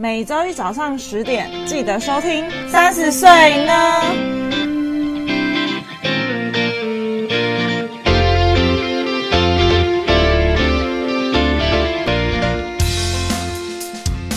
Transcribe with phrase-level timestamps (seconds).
[0.00, 2.42] 每周一早上十点记得收听。
[2.70, 3.28] 三十岁
[3.66, 3.72] 呢？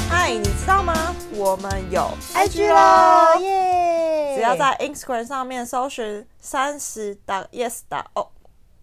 [0.09, 1.15] 嗨，你知道吗？
[1.31, 4.35] 我们有 IG 咯，耶！
[4.35, 7.17] 只要在 Instagram 上面搜寻三十
[7.53, 7.79] yes
[8.15, 8.29] o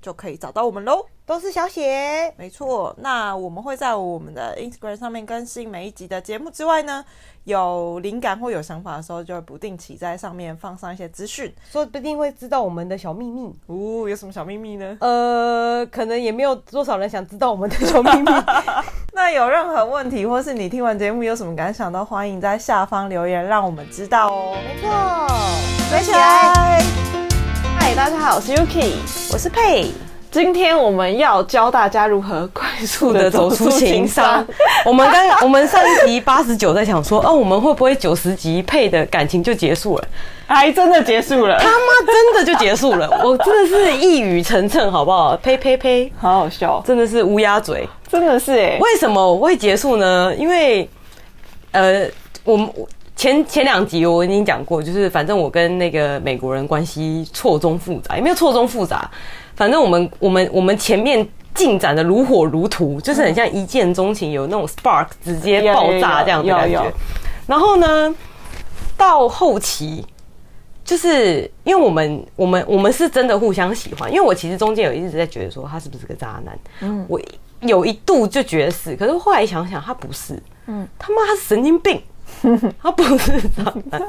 [0.01, 1.05] 就可以找到我们喽。
[1.31, 2.93] 都是小写，没错。
[2.99, 7.05] 那我们会在我们的 Instagram 上面更新每一集的节目之外呢，
[7.45, 13.55] 有灵感或有想法的时候，就会不定期在上面放上一些资讯，说不定会知道我们的小秘密。
[13.69, 14.97] 哦，有什么小秘密呢？
[15.01, 18.33] 呃，可能也没有多少人想知道我们的小秘密。
[19.15, 24.57] 那有任何问题，或是你听完节目有什么感想，都欢迎在下方留言，让我们知道哦。
[24.65, 24.91] 没错，
[25.91, 26.83] 追起来！
[27.79, 28.97] 嗨，大家好，我是 Yuki，
[29.33, 29.93] 我是佩。
[30.31, 34.47] 今天我们要教大家如何快速的走出情伤。
[34.87, 40.05] 我们刚我们上一集八十九在想说，哦，我们会不会九十集配的感情就结束了？
[40.47, 43.11] 还真的结束了，他妈真的就结束了！
[43.25, 45.37] 我真的是一语成谶，好不好？
[45.39, 48.79] 呸呸呸，好好笑，真的是乌鸦嘴，真的是哎。
[48.81, 50.33] 为什么我会结束呢？
[50.37, 50.89] 因为
[51.73, 52.07] 呃，
[52.45, 52.69] 我们
[53.17, 59.11] 前前两集我已经讲过，就是反正我跟那个美国人关系错综复杂，也没有错综复杂。
[59.61, 66.91] 反正我们我们我们前面进展的如火如荼，就是很像一见钟情，有那种 spark 直接爆炸这样的感觉。
[67.47, 68.15] 然后呢，
[68.97, 70.03] 到后期，
[70.83, 77.21] 就是因为我们我们我们是真的互相喜欢，因为我其实中间有一直在觉得说他是不是个渣男，嗯，我
[77.61, 82.01] 有一度就觉得是，可是后来想想他不是，嗯，他妈他是神经病。
[82.83, 84.01] 他不是渣男，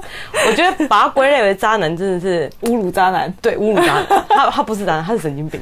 [0.48, 3.34] 我觉得把他归类为渣男真的是侮辱渣男。
[3.42, 4.06] 对，侮辱渣男。
[4.30, 5.60] 他他不是渣男，他是神经病。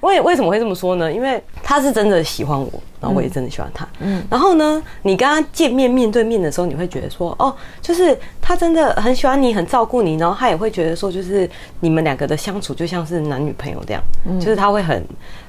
[0.00, 1.12] 为为什么会这么说呢？
[1.12, 3.88] 因为他是真的喜欢我，然后我也真的喜欢他。
[4.00, 4.22] 嗯。
[4.30, 10.16] 然后呢，你跟他见面面对面的时候，你会觉得说，哦，就是他真的很喜欢你，很照顾你。
[10.16, 11.48] 然后他也会觉得说，就是
[11.80, 14.02] 你们两个的相处就像是男女朋友这样。
[14.26, 14.38] 嗯。
[14.38, 15.02] 就是他会很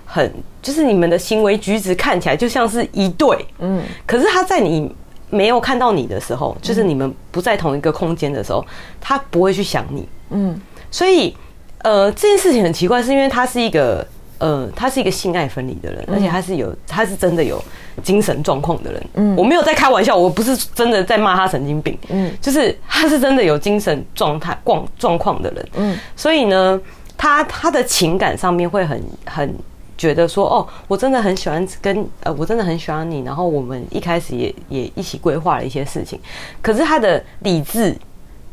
[0.06, 0.32] 很，
[0.62, 3.46] 就是你们的行为举止看起来就像是一对。
[3.60, 3.84] 嗯。
[4.06, 4.94] 可是他在你。
[5.32, 8.64] 没有看到你的时候，就是你们不在同一个空间的时候，
[9.00, 10.08] 他不会去想你。
[10.30, 10.62] 嗯，
[10.92, 11.36] 所以
[11.80, 14.06] 呃，这件事情很奇怪，是因为他是一个
[14.38, 17.60] 呃，他是一个性爱分离的人，而且他是有，他是真的有
[18.04, 19.04] 精神状况的人。
[19.16, 21.98] 嗯，我没有在开玩笑，我不是真的在骂他神经病。
[22.10, 25.70] 嗯，就是他是真的有精神状态状状况的人。
[25.76, 26.80] 嗯，所以呢，
[27.18, 29.56] 他他的情感上面会很很。
[30.02, 33.20] 觉得说哦，我真的很喜欢跟呃，我真的很喜欢你。
[33.22, 36.20] 然后我们一开始也也一起规划了一些事情，
[36.60, 37.96] 可是他的理智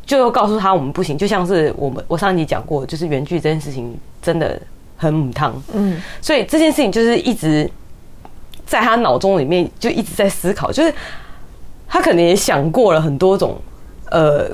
[0.05, 1.17] 就又告诉他我们不行。
[1.17, 4.61] 就像是我们我上一集讲过，就是原剧这件事情真的
[4.95, 5.59] 很母汤。
[5.73, 7.67] 嗯，所以这件事情就是一直
[8.67, 10.93] 在他脑中里面就一直在思考，就是
[11.87, 13.57] 他可能也想过了很多种
[14.11, 14.51] 呃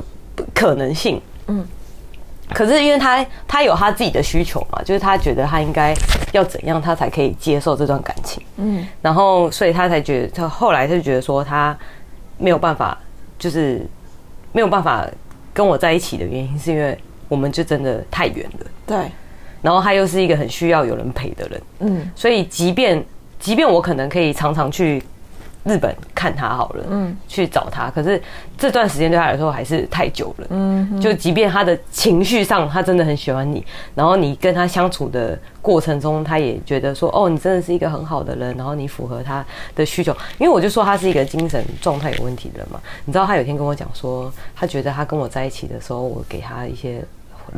[0.53, 1.21] 可能性。
[1.47, 1.67] 嗯。
[2.53, 5.93] 可是因为他他有他自己的需求嘛，就是他觉得他应该
[6.31, 8.43] 要怎样，他才可以接受这段感情。
[8.57, 11.77] 嗯，然后所以他才觉得，他后来就觉得说他
[12.37, 12.97] 没有办法，
[13.39, 13.85] 就是
[14.51, 15.07] 没有办法
[15.53, 16.97] 跟我在一起的原因，是因为
[17.27, 18.65] 我们就真的太远了。
[18.85, 18.97] 对，
[19.61, 21.61] 然后他又是一个很需要有人陪的人。
[21.79, 23.03] 嗯，所以即便
[23.39, 25.03] 即便我可能可以常常去。
[25.65, 28.21] 日本看他好了，嗯，去找他，可是
[28.55, 33.65] 这段时间对他来说还是太久了，嗯，就即便他的情绪上他真的很喜欢你，
[33.95, 39.43] 然后你跟他相处的过程中，他也觉得说，哦，你真的是一个很好的人，然后你符合他
[39.75, 47.03] 的需求，因为我就说他是一个精神状态有问题的人嘛，你知道他有一天跟我讲说，他觉得他跟我在一起的时候，我给他一些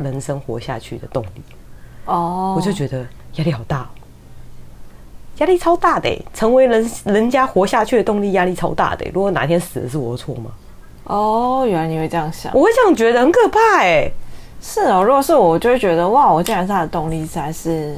[0.02, 1.42] 人生活下去的动力，
[2.06, 3.86] 哦，我就觉得压力好大。
[5.38, 9.06] 压力超大的，成为人人家活下去的动力，压力超大的。
[9.12, 10.50] 如果哪天死了，是我的错吗？
[11.04, 14.10] 哦，原来你会这样想，我会这样觉得，很可怕哎。
[14.60, 17.96] 是哦，如果是我，我就会觉得哇，我竟然是他的动力，才是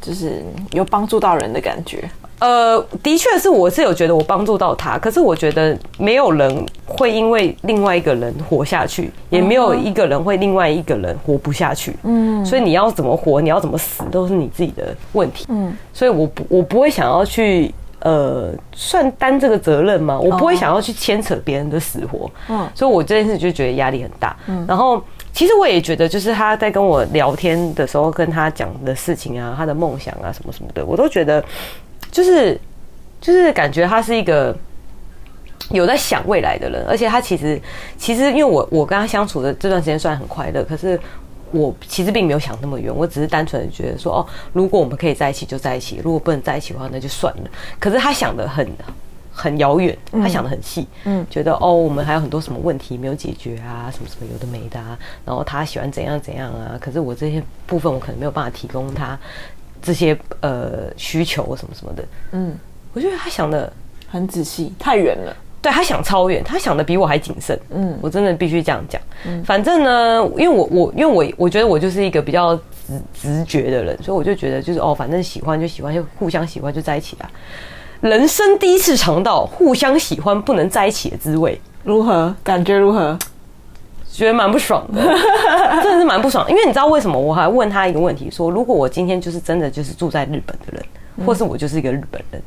[0.00, 2.08] 就是有帮助到人的感觉。
[2.38, 11.94] 呃，的确是，我是有觉得我帮助到他，可是我觉得没有人会因为另外一个人活下去，也没有一个人会另外一个人活不下去。
[12.02, 15.46] 嗯，所以你要怎么活，你要怎么死，都是你自己的问题。
[15.50, 20.18] 嗯，所以我不，我不会想要去呃，算担这个责任吗？
[20.18, 22.28] 我不会想要去牵扯别人的死活。
[22.48, 24.36] 嗯，所以我这件事就觉得压力很大。
[24.48, 25.00] 嗯，然后
[25.32, 31.40] 其实我也觉得，就是他在跟我聊天的时候，跟他讲的事情啊，他的梦想啊，什么什么的，我都觉得。
[32.12, 32.60] 就是，
[33.20, 34.56] 就是感觉他是一个
[35.70, 37.60] 有在想未来的人，而且他其实，
[37.96, 41.00] 其实因为我我跟他相处的这段时间虽然很快乐，可是
[41.50, 47.50] 我其实并没有想那么远，我只是单纯的觉得说，哦，如果我们可以在一起就在一起，如果不能在一起的话那就算了。
[47.80, 48.70] 可是他想的很
[49.32, 59.18] 很遥远，他想的很细，嗯，觉得哦，我们还有很多什么问题没有解决啊，什么什么有的没的啊，然后他喜欢怎样怎样啊，可是我这些部分我可能没有办法提供他
[59.82, 62.56] 这些呃需求什么什么的，嗯，
[62.94, 63.70] 我觉得他想的
[64.08, 65.36] 很仔细，太远了。
[65.60, 67.56] 对，他想超远，他想的比我还谨慎。
[67.70, 69.00] 嗯，我真的必须这样讲。
[69.24, 77.30] 嗯，反正呢，因为我我因为我我觉得我就是一个比较直直觉的人，所以我就觉得就是哦，反正喜欢就喜欢，就互相喜欢就在一起啊。
[78.00, 82.34] 人生第一次尝到互相喜欢不能在一起的滋味，如何？
[82.42, 83.16] 感觉如何？
[84.12, 85.02] 觉得蛮不爽的，
[85.82, 86.48] 真的是蛮不爽。
[86.48, 87.18] 因为你知道为什么？
[87.18, 92.40] 我还问他一个问题，说如果我今天就是真的就是住在日本的人，或是我就是一个日本人。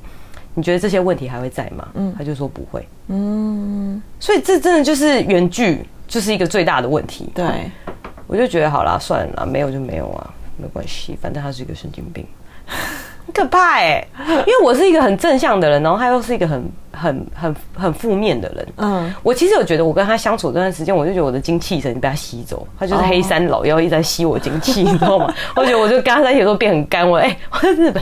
[0.57, 1.85] 你觉得这些问题还会在吗？
[1.95, 2.87] 嗯，他就说不会。
[3.09, 7.29] 嗯，所以这真的就是远距，就是一个最大的问题。
[7.35, 7.69] 对，
[8.25, 12.25] 我就觉得好啦，算了，没有就没有啊，没关系，反正他是一个神经病，
[12.65, 12.77] 很
[13.35, 14.07] 可怕哎、欸。
[14.39, 18.67] 因为我是一个很正向的人，然后他又是一个很很很很负面的人。
[18.77, 25.33] 嗯，我其实有觉得，我跟他相处这段时间，我就觉得我的精气神被他吸走，他就是黑山老妖一直在吸我精气，你知道吗？
[25.55, 28.01] 我觉得我就跟他在一起的时候变很干，我哎、欸，我在日本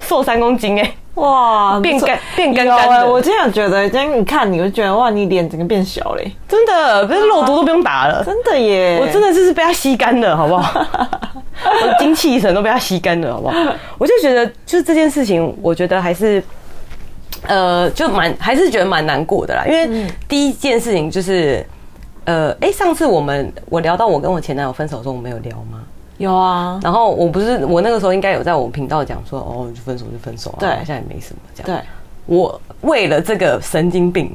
[0.00, 0.94] 瘦三公斤哎、欸。
[1.20, 3.10] 哇，变干变干干的！
[3.10, 8.98] 我今天有觉得，今天你看，你会觉得哇，你脸整个变小嘞，真的，不是肉毒都不用打了，真的耶！
[9.00, 10.86] 我真的就是被他吸干了，好不好？
[11.62, 13.54] 我精气神都被他吸干了，好不好？
[13.98, 16.42] 我就觉得，就是这件事情，我觉得还是，
[17.46, 19.64] 呃，就蛮还是觉得蛮难过的啦。
[19.66, 21.64] 因为第一件事情就是，
[22.24, 25.82] 呃，哎，上次我们我聊到我跟我前男友分手的时候，我们有聊吗？
[26.20, 31.80] 有啊，然后我不是我那个时候应该有在我们频道讲说，哦，就分手就分手啊，对，现在也没什么这样。
[31.80, 31.82] 对，
[32.26, 34.30] 我为了这个神经病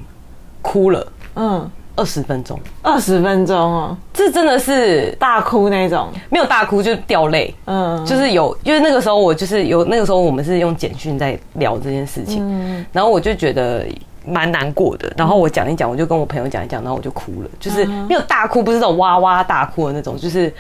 [0.64, 13.86] 哭了，嗯，二十分钟，二十分钟哦，这真的是大哭那种，没有大哭就掉泪，嗯，就是有，因为那个时候我就是有那个时候我们是用简讯在聊这件事情，嗯，然后我就觉得
[14.26, 20.52] 蛮难过的，然后我讲一讲，我就跟我朋友讲一讲，然后我就哭了，就是没有大哭，不是那种哇哇大哭的那种，就是。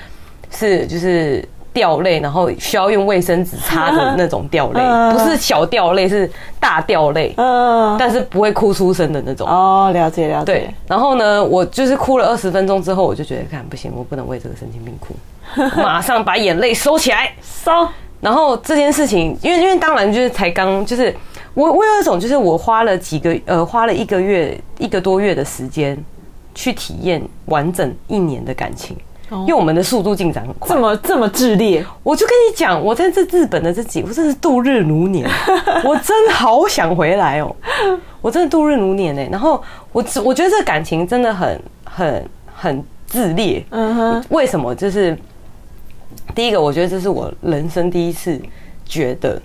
[0.55, 4.81] 是，就是掉泪，然后需要用卫生纸擦的那种掉泪，
[5.11, 6.29] 不是小掉泪，是
[6.59, 7.33] 大掉泪。
[7.37, 9.47] 嗯，但是不会哭出声的那种。
[9.47, 10.45] 哦，了解了解。
[10.45, 15.13] 对，然后呢，我就是哭了二十分钟之后，我就觉得看不行，我不能为这个神经病哭，
[15.81, 17.71] 马上把眼泪收起来，收。
[18.21, 21.13] 然后这件事情，因为因为当然就是才刚，就是
[21.53, 25.95] 我我有一种，就是我花了几个呃，花了一个月一个多月的时间
[26.55, 28.95] 去体验完整一年的感情。
[29.31, 35.27] 因为我们的速度进展很快，这么这么剧烈，我就跟你讲，我在这日本的这几，我真是度日如年，
[35.83, 37.55] 我真好想回来哦，
[38.21, 39.27] 我真的度日如年哎。
[39.31, 44.23] 然后我我觉得这个感情真的很很很炽烈，嗯哼。
[44.29, 44.75] 为什么？
[44.75, 45.17] 就是
[46.35, 48.39] 第一个，我觉得这是我人生第一次
[48.85, 49.41] 觉得，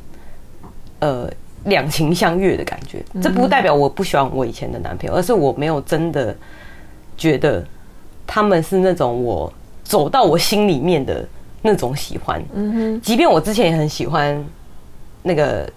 [0.98, 1.30] 呃，
[1.64, 3.02] 两情相悦的感觉。
[3.22, 6.36] 这不代表我不喜欢我以前的男朋友，而是我没有真的
[7.16, 7.64] 觉得
[8.26, 9.50] 他们是那种我。
[9.90, 11.26] 走到我心里面的
[11.62, 14.40] 那种喜欢，嗯哼，即便我之前也很喜欢
[15.20, 15.69] 那个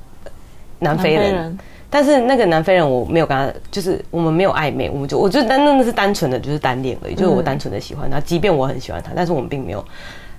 [0.78, 1.58] 南非人，
[1.90, 9.84] 但是那个南非人我没有跟他，就是我们没有暧昧，我们就我就单那是单纯的就是单恋而已，就是我单纯的喜欢他，即便我很喜欢他，但是我们并没有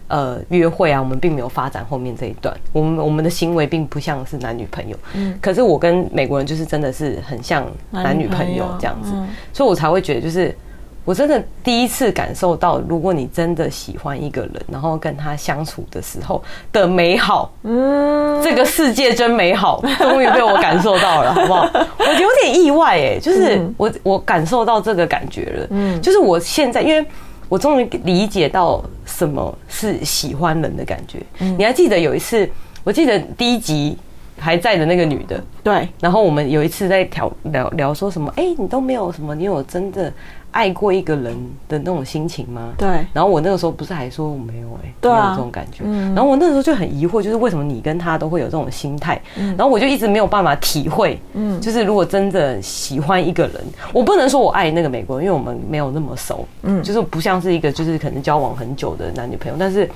[0.06, 9.10] 呃约会啊，我们并没有发展后面这一段，我们我们的行为并不像是男女朋友，嗯，可是我跟美国人就是真的是很像男女朋友这样子，
[9.52, 10.56] 所以我才会觉得就是。
[11.04, 21.68] 我真的第一次感受到，如果你真的喜欢一个人，然后跟他相处的时候的美好，嗯，这个世界真美好， 终于被我感受到了，好不好？
[21.98, 27.06] 我有点意外哎，就是我我感受到这个感觉了，嗯，就是我现在，因为
[27.50, 31.18] 我终于理解到什么是喜欢人的感觉。
[31.38, 32.48] 你还记得有一次，
[32.82, 33.98] 我记得第一集
[34.38, 40.10] 还在的那个女的，对，然后我们有一次在聊聊聊说什么，哎，你都没有什么，你有真的。
[40.54, 41.34] 爱过一个人
[41.68, 42.72] 的那种心情吗？
[42.78, 42.88] 对。
[43.12, 45.82] 然后我那个时候不是还说我没有哎、欸，对啊、没有这种感觉。
[45.84, 46.14] 嗯。
[46.14, 49.20] 然后我那个时候就很疑惑，就是为什么你跟他都会有这种心态？
[49.36, 49.48] 嗯。
[49.58, 53.54] 然后我就一直没有办法体会，嗯，就是如果真的喜欢一个人，
[53.92, 59.90] 我不能说我爱那个美国人，因为我们没有那么熟，嗯，就是不像是一个就是可能交往很久的男女朋友，但是。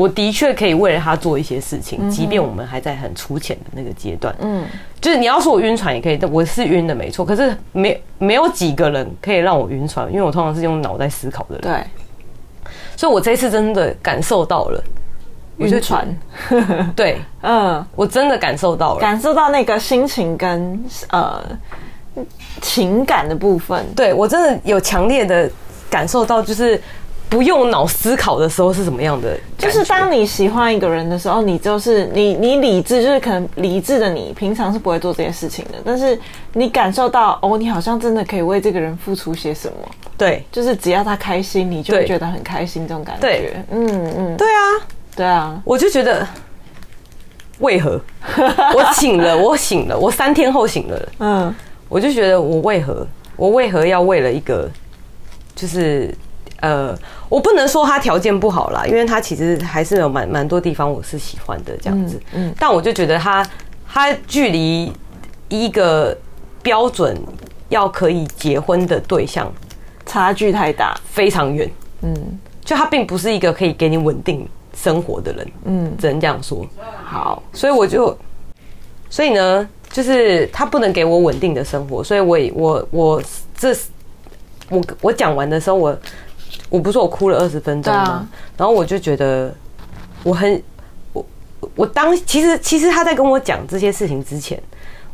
[0.00, 4.34] 我的确可以为了他做一些事情，即便我们还在很粗浅的那个阶段。
[4.40, 4.64] 嗯，
[4.98, 7.22] 就是你要说我晕船也可以，但我是晕的没错。
[7.22, 11.60] 可是没没有几个人可以让我晕船，因为我通常是用脑袋思考的人。
[11.60, 14.82] 对，所以我这次真的感受到了
[15.58, 16.08] 晕船。
[16.96, 21.44] 对， 嗯，我真的感受到了，感受到那个心情跟呃
[22.62, 23.84] 情感的部分。
[23.94, 25.50] 对，我真的有强烈的
[25.90, 26.80] 感受到，就是。
[27.30, 29.38] 不用脑思考的时候是什么样的？
[29.56, 36.18] 就是当你喜欢一个人的时候，你就是你你理智就是可能理智的你平常是不会做这些事情的，但是
[36.52, 39.74] 你感受到哦，你好像真的可以为这个人付出些什么。
[40.18, 43.20] 对，就是只要他开心，你就会觉得很开心这种感觉。
[43.22, 44.60] 对，嗯嗯，对啊，
[45.16, 46.26] 对啊，我就觉得。
[47.60, 48.00] 为何
[48.74, 49.36] 我醒了？
[49.38, 51.08] 我醒了，我三天后醒了。
[51.18, 51.54] 嗯，
[51.90, 53.06] 我就觉得我为何
[53.36, 54.66] 我为何要为了一个，
[55.54, 56.10] 就是
[56.60, 56.96] 呃，
[57.28, 62.20] 我不能说他条件不好啦，因为他其实还是有蛮蛮多地方我是喜欢的这样子。
[62.32, 63.46] 嗯，但我就觉得他
[63.88, 64.92] 他距离
[65.48, 66.16] 一个
[66.62, 67.16] 标准
[67.68, 69.50] 要可以结婚的对象
[70.06, 71.70] 差距太大，非常远。
[72.02, 72.14] 嗯，
[72.64, 76.66] 就他并不是一个可以给你稳定生活的人，嗯，只能这样说。
[77.04, 78.16] 好，所以我就，
[79.08, 83.22] 所以呢，就是他不能给我稳定的生活，所以我也我我
[83.56, 83.74] 这
[84.68, 85.98] 我我讲完的时候，我
[86.68, 88.00] 我不是我哭了二十分钟吗？
[88.00, 89.54] 啊、然后我就觉得
[90.22, 90.62] 我很
[91.12, 91.26] 我
[91.74, 94.60] 我当其实其实他在跟我讲这些事情之前，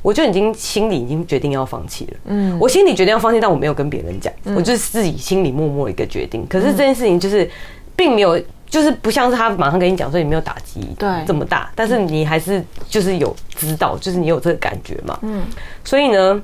[0.02, 2.16] 我就已经心里已经决定要放弃了。
[2.26, 6.46] 嗯，我心里决定要放弃，但我没有跟别人讲，嗯、我就是自己心里默默一个决定。
[6.48, 7.48] 可是这件事情就是
[7.94, 8.40] 并没有。
[8.68, 15.16] 就是不像是他马上跟你讲，所以你没有打击对这么大，但是你还是就是有知道，就是你有这个感觉嘛。
[15.22, 15.44] 嗯，
[15.84, 16.42] 所以呢，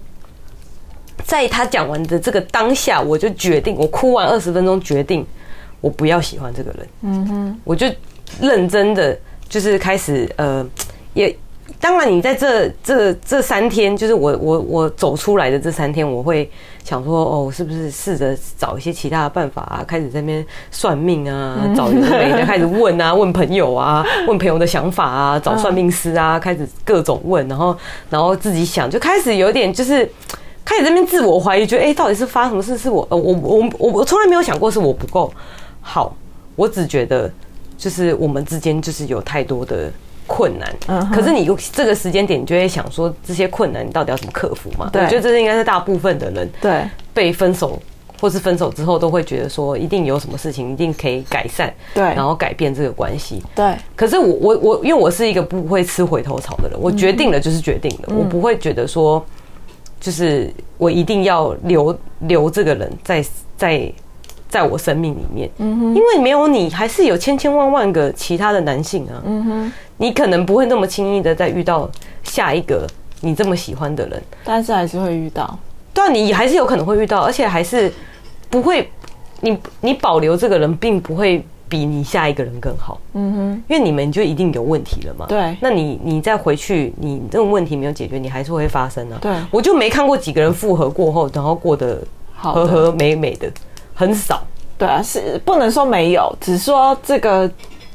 [1.25, 5.27] 在他讲完的这个当下，我就决定，我哭完二十分钟，决定
[5.81, 6.89] 我不要喜欢这个人。
[7.03, 7.87] 嗯哼，我就
[8.41, 10.67] 认真的就是开始呃
[11.15, 11.35] 也。
[11.81, 16.49] 当然，你在这这这三天，就是我我我走出来的这三天，我会
[16.85, 19.85] 想说，哦，是不是试着找一些其他的办法啊？
[19.85, 27.77] 开始在那边算命啊，找有的没的，开始问啊， 问朋友啊，问朋友的想法啊，找算命师啊，开始各种问，然后
[28.09, 30.09] 然后自己想，就开始有点就是
[30.65, 32.77] 开始在那边自我怀疑，觉得哎，到底是发生什么事？
[32.79, 35.33] 是我呃，我我我我从来没有想过是我不够
[35.81, 36.15] 好，
[36.57, 37.31] 我只觉得
[37.77, 39.91] 就是我们之间就是有太多的。
[40.25, 44.89] 困难，可是你这个时间点，你就会想说，这些困难你到底要怎么克服嘛？
[44.91, 47.79] 对，我觉得这应该是大部分的人对被分手
[48.19, 53.43] 或是分手之后都会觉得说，一定有什么事情一定可以改善，对，然后改变这个关系。
[53.55, 59.23] 对，可是我我我，因为我是一个不会吃回头草的人，我决定了就是决定了，我不会觉得说，
[60.03, 63.25] 就是我一定要留留这个人在
[63.57, 63.91] 在。
[64.53, 71.91] 在我生命里面，嗯哼，因为没有你，还是有千千万万个其他的男性啊，嗯哼，你可能不会那么轻易的再遇到
[72.23, 72.87] 下一个
[73.23, 75.59] 你这么喜欢的人，但是还是会遇到，
[75.95, 77.91] 对啊，你还是有可能会遇到，而且还是
[78.51, 78.91] 不会，
[79.41, 81.43] 你你保留这个人，并不会
[81.73, 92.03] 比你下一个人更好，嗯哼，因为你们就一定有问题了嘛，对，那你你再回去，你这种问题没有解决，你还是会发生啊，对，我就没看过几个人复合过后，然后过得
[92.37, 93.51] 和和美美的。
[93.95, 94.43] 很少，
[94.79, 97.49] 对啊，是不能说没有，只是说这个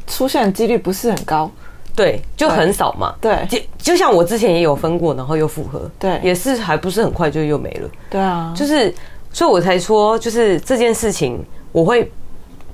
[0.06, 1.50] 出现的几率不是很高，
[1.96, 8.94] 对，就很少嘛，对，就就像我之前也有分过，然后又复合，对，也是还不是很快就又没了，对啊，就是，
[9.34, 12.10] 所以我才说，就是这件事情，我会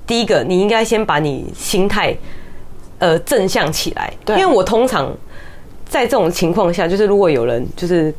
[0.05, 2.15] 第一个，你应该先把你心态
[2.99, 5.11] 呃正向起来，对，因为我通常
[5.85, 8.13] 在这种情况下，就是如果有人就是。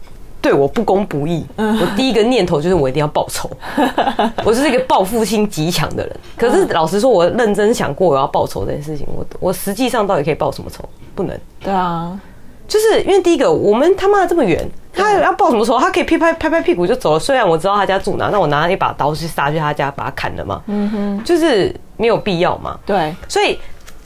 [0.45, 3.51] 对我不公不义，我第一个念头就是我一定要报仇。
[4.45, 6.17] 我是一个报复心极强的人。
[6.37, 10.87] 可是老实说，我认真想过我要报仇这件事情，我我实际上到底可以报什么仇？
[11.15, 11.35] 不能。
[11.61, 12.21] 对啊，
[12.67, 15.79] 就是因为第一个，我们他妈的这么远，他要报什么仇？
[15.79, 17.19] 他可以拍拍拍拍屁股就走了。
[17.19, 20.63] 虽然我知道他家住哪，那我拿一把刀去杀去他家，把他砍了嘛。
[20.67, 22.79] 嗯哼，就是没有必要嘛。
[22.87, 23.59] 对，所以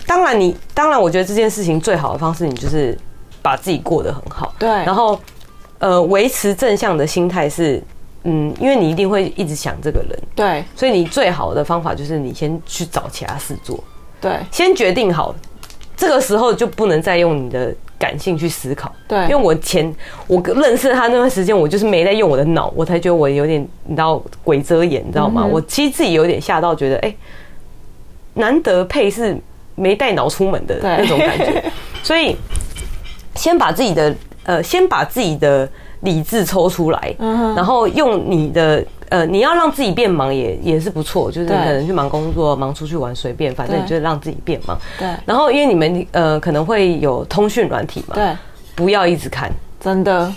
[0.06, 2.96] 当然你当然，我觉得这件事情最好的方式，你就是
[3.42, 4.54] 把自己过得很好。
[4.58, 5.18] 对，然后。
[5.80, 7.80] 呃，维持正向的心态是，
[8.24, 13.78] 嗯，因为你一定会一直想这个人，对，所以你最好的方法就是你先去找其他事做，
[14.20, 15.32] 对，先决定好，
[15.96, 19.94] 这个时候就不能再用你的感性去思考，对，因为我前
[20.26, 25.44] 我认识他那段时间，我就是没在用我的脑，我才觉得我有点你知道鬼遮眼，你知道吗？
[25.44, 27.14] 我其实自己有点吓到，觉得哎，
[28.34, 29.36] 难得配是
[29.74, 31.64] 没带脑出门的那种感觉，
[32.02, 32.36] 所以
[33.34, 34.14] 先把自己的。
[34.44, 35.68] 呃，先把自己的
[36.00, 44.78] 理智抽出来，然后用你的呃，你要让自己变忙也也是不错，就是可能去忙工作、忙出去玩，随便，反正你就让自己变忙。
[44.98, 45.08] 对。
[45.24, 48.36] 然后，因为你们呃可能会有通讯软体嘛，对，
[48.74, 49.50] 不要一直看，
[49.80, 50.32] 真的，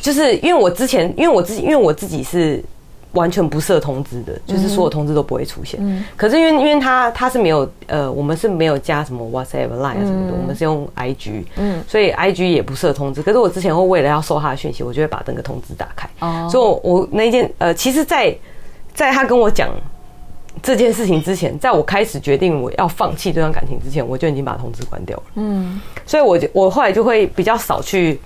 [0.00, 2.62] 就是因为我之前，因为我自己，因为我自己是。
[3.16, 5.80] 完全不设通知的，就是所有通知都不会出现。
[5.82, 13.22] 嗯，可是因为因为他他是没有呃，我们是没有加什么 WhatsApp、Line 啊什么的，我们是用 IG，嗯，所以 IG 也不设通知。
[13.22, 16.08] 可是我之前会为了要收他的讯息，我就会把那个通知打开。
[16.20, 18.30] 哦，所以我，我那件呃，其实在，
[18.94, 19.70] 在在他跟我讲
[20.62, 25.22] 这件事情之前，在我开始决定我要放弃这段感情之前，我就已经把通知关掉了。
[25.36, 28.20] 嗯，所以我就我后来就会比较少去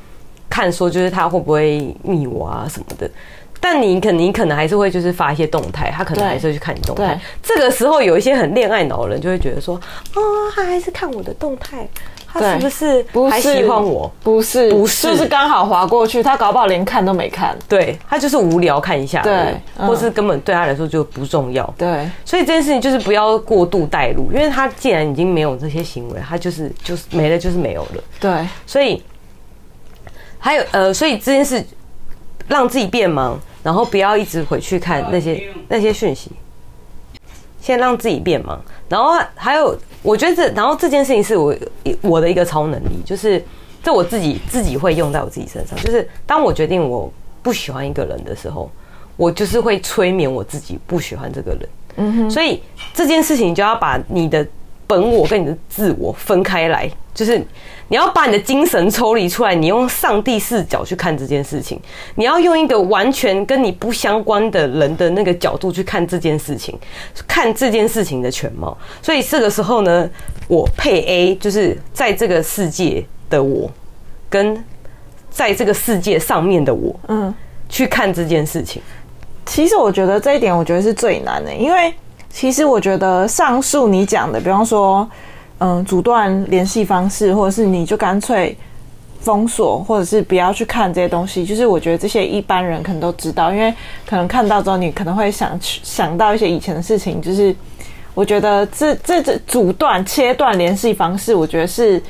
[0.49, 3.11] 看，说就是他会不会腻我啊什么的。
[3.61, 7.21] 但你可能你可能还是会就是发一些动态，他可能还是会去看你动态。
[7.43, 9.77] 这个时候有一些很恋爱脑的人就会觉得说，
[10.15, 10.21] 哦，
[10.55, 11.87] 他还是看我的动态，
[12.27, 14.11] 他是不是还喜欢我？
[14.23, 17.55] 不是，不是，就是刚好滑过去，他搞不好连看都没看。
[17.69, 21.75] 对，他就是无聊看一下，对，或是根本对他来说就不重要。
[21.77, 28.03] 对，所以这件事情就是不要过度带入，因为他既然已经没有这些行为，他就是就是没了，就是没有了。
[28.19, 29.03] 对，所以
[30.39, 31.63] 还有呃，所以这件事
[32.49, 33.39] 让自己变忙。
[33.63, 36.31] 然后不要一直回去看那些那些讯息，
[37.61, 38.61] 先让自己变忙。
[38.89, 41.55] 然后还有，我觉得这，然后这件事情是我
[42.01, 43.45] 我的一个超能力，就是
[43.83, 45.79] 这我自己自己会用在我自己身上。
[45.79, 47.13] 就是当我决定我
[47.43, 48.71] 不喜欢一个人的时候，
[49.17, 51.69] 我就是会催眠我自己不喜欢这个人。
[51.97, 52.31] 嗯哼。
[52.31, 52.63] 所以
[52.95, 54.47] 这件事情就要把你的
[54.91, 57.41] 本我跟你的自我分开来，就是。
[57.93, 61.77] 你要把你的精神抽离出来，你用上帝视角去看这件事情。
[62.15, 66.79] 你要用一个完全跟你不相关的人的那个角度去看这件事情，
[67.27, 68.79] 看这件事情的全貌。
[69.03, 70.09] 所以这个时候呢，
[70.47, 73.69] 我配 A 就是在这个世界的我，
[74.29, 74.65] 跟
[75.29, 77.35] 在这个世界上面的我，嗯，
[77.69, 78.81] 去看这件事情。
[79.45, 81.93] 其实我觉得这一点，我觉得是最难的，因为
[82.31, 85.07] 其实我觉得上述你讲的，比方说。
[85.63, 88.57] 嗯，阻断联系方式，或者是你就干脆
[89.21, 91.45] 封锁，或者是不要去看这些东西。
[91.45, 93.71] 就是我觉得这些一般人可能都知道，因为
[94.07, 97.21] 可能看到之后，你可能会想想到一些以前的事情。
[97.21, 97.55] 就是
[98.15, 102.03] 我觉得这这这阻断切断联系方式，我觉得是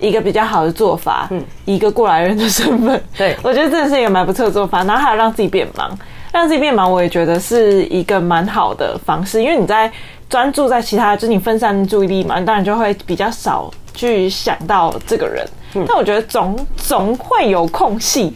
[0.00, 1.28] 一个比较好的做法。
[1.30, 4.82] 嗯， 一个过来人的身份，对，我觉得真的是一个蛮不错的做法。
[4.82, 5.96] 然后还有让自己变忙，
[6.36, 9.90] 让自己变忙，我也觉得是一个蛮好的方式，因为你在。
[10.28, 15.46] 专注在其他，就是你分散注意力嘛，你当然就会比较少去想到这个人。
[15.74, 18.34] 嗯、但我觉得总总会有空隙，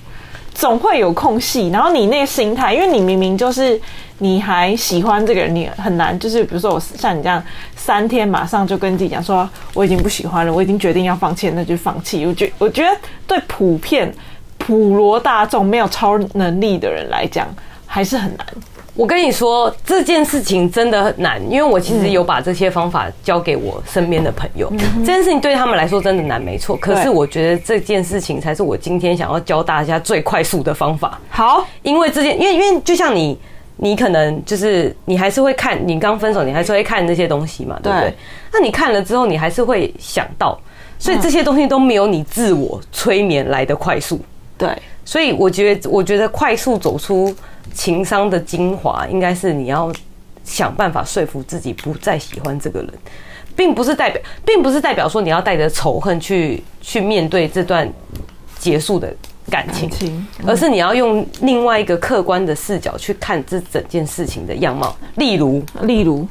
[0.54, 1.69] 总会有空隙。
[1.71, 3.78] 然后你那个心态，因为你明明就是
[4.19, 7.42] 你还喜欢这个人，你很难就是比如说我像你这样
[7.75, 12.25] 三天马上就跟自己讲说我已经不喜欢了，我已经决定要放弃，那就放弃。
[12.25, 14.15] 我觉我觉得对普遍
[14.58, 17.49] 普罗大众没有超能力的人来讲，
[17.92, 18.46] 还是很难。
[18.94, 24.68] 我跟你说，这件事情真的很难，因为我其实有把这些方法教给我身边的朋友。
[24.70, 26.76] 嗯、这件事情对他们来说真的难，没错。
[26.76, 31.18] 可是我觉得这件事情才是我今天想要教大家最快速的方法。
[31.30, 33.36] 好，因为这件，因为因为就像你，
[33.76, 38.14] 你可能就是你还是会看，你刚分手，你还是会看那些东西嘛，对不对？
[38.52, 40.56] 那你看了之后，你还是会想到，
[40.96, 44.20] 所以这些东西都没有你自我催眠来的快速。
[44.56, 44.70] 对，
[45.04, 47.34] 所以我觉得，我觉得快速走出。
[47.73, 49.92] 情商的精华应该是你要
[50.44, 52.90] 想办法说服自己不再喜欢这个人，
[53.56, 57.90] 并不是代表，并不是代表说你要带着仇恨去去面对这段
[58.58, 59.14] 结束的
[59.49, 64.96] 感情，而是你要用另外一个客观的视角去看这整件事情的样貌。
[65.16, 66.26] 例如，例如，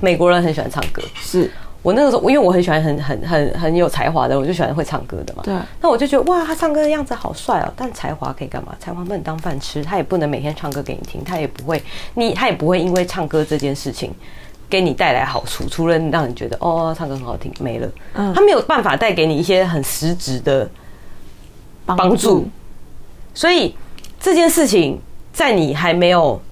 [0.00, 1.50] 美国人很喜欢唱歌，是。
[1.80, 5.42] 我那个时候，因为我很喜欢很很很很有才华的，我就喜欢会唱歌的嘛。
[5.44, 5.54] 对。
[5.80, 7.72] 那我就觉得哇，他唱歌的样子好帅哦。
[7.76, 8.74] 但才华可以干嘛？
[8.80, 11.80] 才华不能当饭吃，他也不能每天唱歌给你听，他也不会，
[12.14, 14.12] 你他也不会因为唱歌这件事情
[14.68, 17.88] 给你带来好处，除了让你觉得哦，唱歌很好听，没了。
[18.14, 18.34] 嗯。
[18.34, 20.68] 他没有办法带给你一些很实质的
[21.86, 22.48] 帮助。
[23.32, 23.74] 所以
[24.18, 25.00] 这件事情
[25.32, 26.42] 在你还没有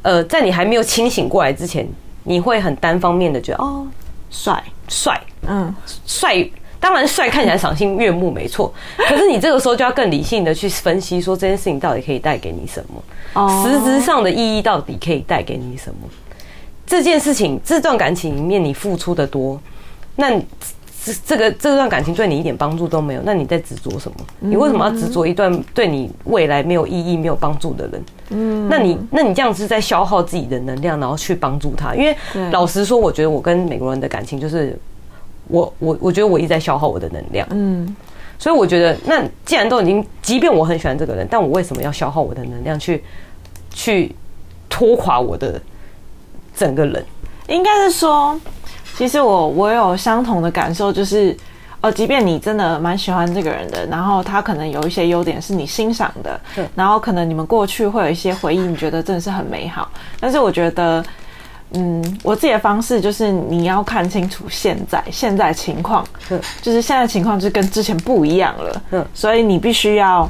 [0.00, 1.86] 呃，在你还没有清醒过来之前，
[2.22, 3.86] 你会很单方面的觉得哦。
[4.34, 5.72] 帅帅，嗯，
[6.04, 6.44] 帅，
[6.80, 8.74] 当然帅看起来赏心悦目，没错。
[9.08, 16.08] 可是你这个时候就要更理性的去分析，说这件事情到底可以带给你什么，实质上的意义到底可以带给你什么？
[16.84, 19.58] 这件事情，这段感情里面你付出的多，
[20.16, 20.38] 那
[21.04, 24.16] 这这个这段感情对你一点帮助都没有，那你在执着什么？
[24.40, 28.04] 你为什么要执着一段对你未来没有意义、没有帮助的人？
[28.30, 31.94] 嗯，那你那你这样是在消耗自己的能量，然后去帮助他。
[31.94, 32.16] 因为
[32.50, 34.74] 老实说，我觉得我跟美国人的感情就是，
[35.48, 37.46] 我我我觉得我一直在消耗我的能量。
[37.50, 37.94] 嗯，
[38.38, 43.04] 所以我觉得，那既然都已经，即便我很喜欢这个人，但我为什么要消耗我的能量去
[43.70, 44.14] 去
[44.70, 45.60] 拖垮我的
[46.56, 47.04] 整个人？
[47.48, 48.40] 应该是说，
[48.96, 51.36] 其实我我有相同的感受，就是。
[51.80, 59.86] 呃，即便你真的蛮喜欢这个人的，然后他可能有一些优点是你欣赏的，对，然后可能你们过去会有一些回忆，你觉得真的是很美好。
[60.18, 61.04] 但是我觉得，
[61.72, 66.02] 嗯，我自己的方式就是你要看清楚现在现在情况，
[66.62, 70.26] 就是现在情况就跟之前不一样了，嗯，所以你必须要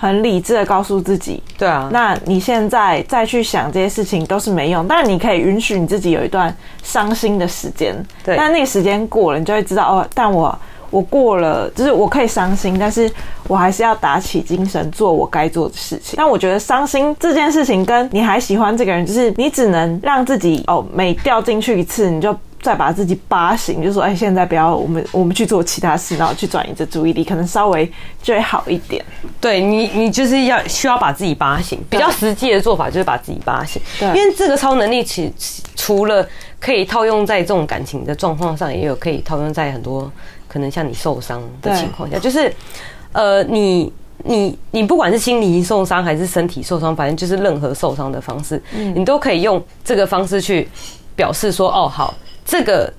[0.00, 10.56] 很理智的告诉自己，对啊，那你现在再去想这些事情都是没用，但你可以允许你自己有一段伤心的时间，对，但那个时间过了，你就会知道哦，但我
[10.90, 13.10] 我过了，就是我可以伤心，但是
[13.48, 16.14] 我还是要打起精神做我该做的事情。
[16.16, 22.34] 但我觉得伤心这件事情跟你还喜欢这个人，就是你只能让自己哦，每掉进去一次，你就。
[22.60, 27.90] 再把自己扒醒，就说：“哎，现在不要，我们我们去做其他事，然后去转移这注意力，可能稍微
[28.22, 29.04] 就会好一点。
[29.40, 31.80] 对”对你，你就是要需要把自己扒醒。
[31.88, 33.80] 比较实际的做法就是把自己扒醒。
[34.00, 36.26] 对，因为这个超能力其实除了
[36.58, 40.10] 可以套用在这种感情的状况上，也有可以套用在很多
[40.48, 42.52] 可能像你受伤的情况下，就是
[43.12, 43.92] 呃，你
[44.24, 50.68] 你你不管是心理受伤还是身体受伤，反正就是任何受伤的方式，嗯，你都可以用这个方式去
[51.14, 52.12] 表示说：“哦，好。”
[52.48, 52.90] 这个，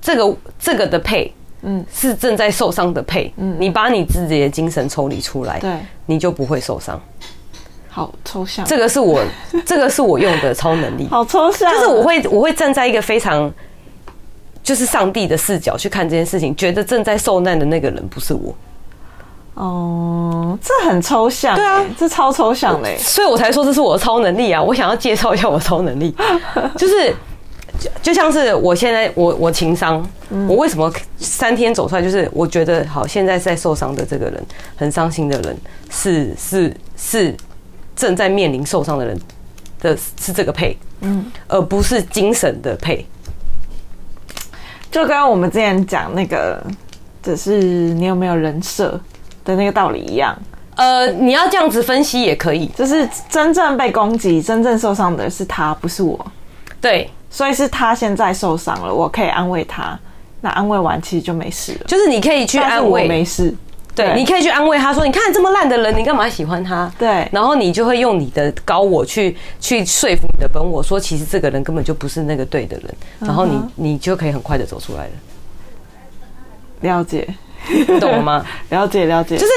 [0.00, 5.70] 这个，这个的配，嗯，是正在受伤的配，嗯，你把你自己的精神抽离出来，对，
[6.06, 7.00] 你就不会受伤。
[7.88, 9.22] 好抽象，这个是我，
[9.64, 11.06] 这个是我用的超能力。
[11.08, 13.48] 好抽象，就是我会，我会站在一个非常，
[14.64, 18.52] 就是上帝的视角去看这件事情，觉得正在受难的那个人不是我。
[19.54, 24.60] 哦，这很抽象，对啊，这超抽象嘞，所以我才说这是我的超能力啊！
[24.60, 26.12] 我想要介绍一下我的超能力，
[26.76, 27.14] 就是。
[28.00, 30.06] 就像是我现在我我情商，
[30.46, 32.02] 我为什么三天走出来？
[32.02, 34.44] 就是我觉得好，现在在受伤的这个人，
[34.76, 35.56] 很伤心的人，
[35.90, 37.34] 是是是
[37.96, 39.18] 正在面临受伤的人
[39.80, 43.04] 的，是这个配，嗯，而不是精神的配。
[44.90, 46.62] 就跟我们之前讲那个，
[47.22, 49.00] 只是你有没有人设
[49.44, 50.36] 的那个道理一样。
[50.76, 56.24] 呃，你要这样子分析也可以，就是真正被攻击、真正受伤的是他，不是我。
[56.80, 57.10] 对。
[57.32, 59.98] 所以是他现在受伤了，我可以安慰他。
[60.42, 63.54] 那安慰完其实就没事了，就是你可以去安慰，没事。
[63.94, 72.94] 对，你可以去安慰他说：“你看这么烂的人，你干嘛喜欢他？”对，然后你就会用你的高我去去说服你的本我说，其实这个人根本就不是那个对的人。
[73.20, 75.10] 然后你你就可以很快的走出来了。
[76.80, 77.28] 了解，
[77.68, 78.44] 你懂了吗？
[78.70, 79.52] 了解了解，就是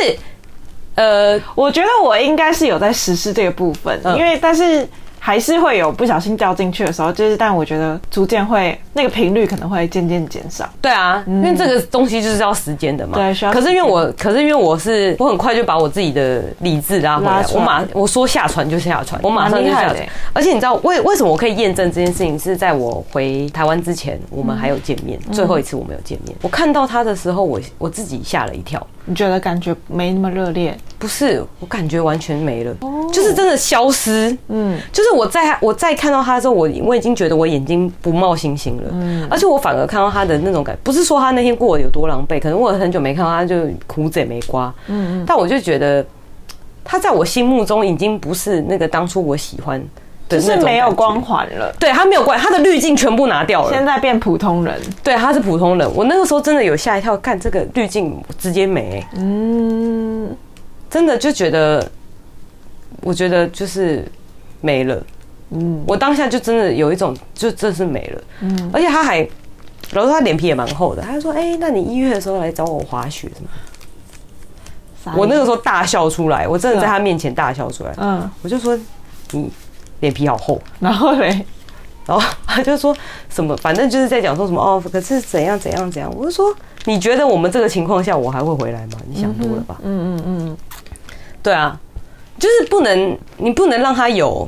[0.95, 4.87] 呃，我觉得我应该是有在实施这个部分，因为但是。
[5.25, 10.69] 还是会有不小心掉进去的时候，就是，但我觉得逐渐会那个频率可能会渐渐减少。
[10.79, 13.15] 对啊，因为这个东西就是要时间的嘛。
[13.15, 13.51] 对，需要。
[13.51, 17.43] 可是因为我，可是因为我是，我很快就把我自己的理智拉回来。
[17.55, 20.07] 我马我说下船就下船，我马上就下船。
[20.31, 22.37] 而且你知道为为什么我可以验证这件事情？
[22.37, 26.37] 是在我回台湾之前，我们还有见面，最后一次我们有见面。
[26.43, 28.85] 我看到他的时候，我我自己吓了一跳。
[29.05, 30.75] 你觉得感觉没那么热烈？
[30.97, 32.75] 不是，我感觉完全没了，
[33.13, 34.35] 就是真的消失。
[34.47, 38.89] 嗯，就是我在我在看到他的时候，我我已经觉得我眼睛不冒星星了。
[38.91, 44.73] 嗯，而且我反而看到他的那种感，不是说他那天过得有多狼狈，可能我很久没看到他，就胡子也没刮。
[44.87, 46.03] 嗯嗯，但我就觉得
[46.83, 49.79] 他在我心目中已经不是那个当初我喜欢。
[50.27, 54.75] 就是没有光环了，对，他没有光，他的滤镜全部拿掉了，现在变普通人。
[55.03, 55.87] 对，他是普通人。
[55.95, 60.35] 我那个时候真的有吓一跳，看这个滤镜直接没，嗯，
[60.89, 61.87] 真的就觉得，
[63.01, 64.03] 我觉得就是
[64.61, 65.05] 没了，
[65.51, 69.19] 嗯，我当下就真的有一种，就真是没了，嗯，而且他还，
[69.91, 73.43] 然后他脸皮也蛮厚的，他就说，哎，那你一月的时候来找我滑雪什
[75.11, 75.13] 么？
[75.15, 78.75] 我那个时候大笑出来，我真的在他面前大笑出来，嗯，我就说
[79.29, 79.51] 你。
[80.01, 81.45] 脸皮好厚，然后嘞，
[82.05, 82.95] 然后他就说
[83.29, 86.11] 什么，反正就是在讲说什么哦，可是怎样怎样怎样。
[86.15, 86.53] 我就说，
[86.85, 88.97] 你觉得我们这个情况下，我还会回来吗？
[89.09, 89.77] 你想多了吧？
[89.83, 90.57] 嗯嗯嗯，
[91.41, 91.79] 对啊，
[92.37, 94.47] 就是不能，你不能让他有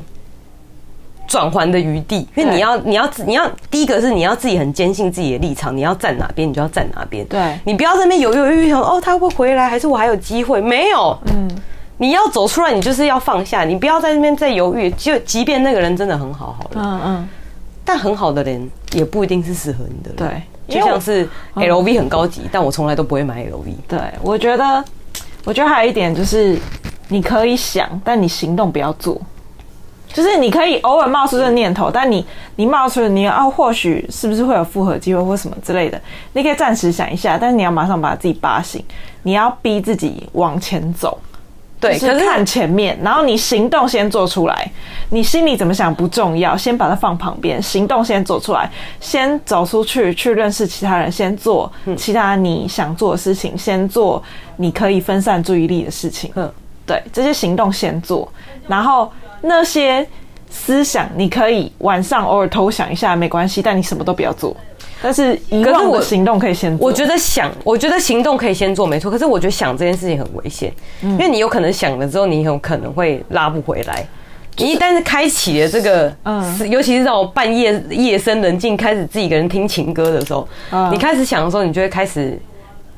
[1.26, 7.26] 转圜的余地，因为你要，你要，你要，第一个是你要自己很坚信自己的立场，你要站哪边，你就要站哪边。
[7.26, 10.60] 对，你不要在那边犹犹豫豫想哦，他会不会回来，还是我还有机会？
[10.60, 11.48] 没有，嗯。
[11.98, 14.90] 你要走出来，你就是要放下，你不要在那边再犹豫。
[14.92, 17.28] 就即便那个人真的很好，好了，嗯嗯，
[17.84, 20.10] 但很好的人也不一定是适合你的。
[20.16, 23.74] 对，就像是 LV 很高级，但我从来都不会买 LV。
[23.86, 24.84] 对，我觉得，
[25.44, 26.58] 我觉得还有一点就是，
[27.08, 29.20] 你可以想，但你行动不要做。
[30.10, 32.24] 就是你可以偶尔冒出这个念头，但你
[32.56, 36.00] 你冒出了你啊或许是不是会有复合机会或什么之类的，
[36.32, 38.82] 你可以暂时想一下，但是你要马上把自己扒醒，
[39.22, 41.18] 你要逼自己往前走。
[41.80, 44.70] 对，可是看前面，然后你行动先做出来。
[45.10, 54.22] 你心里怎么想不重要，先把它放旁边，行动先做出来，先走出去去认识其他人，先做其他你想做的事情，先做
[54.56, 56.30] 你可以分散注意力的事情。
[56.34, 56.52] 嗯，
[56.84, 58.30] 对，这些行动先做，
[58.66, 59.10] 然后
[59.40, 60.06] 那些
[60.50, 64.54] 思想你可以晚上偶尔偷想一下没关系，但你什么都不要做。
[65.00, 66.86] 但是遗忘的行动可以先做。
[66.86, 69.10] 我觉得想，我觉得行动可以先做，没错。
[69.10, 74.06] 可是我觉得想这件事情很危险，因为你有可能想了之后，你有可能会拉不回来。
[74.56, 80.48] 你一旦是开启了这个，嗯，尤其是这种半夜夜深人静，开始自己一个人听情歌的时候，
[80.90, 82.36] 你开始想的时候，你就会开始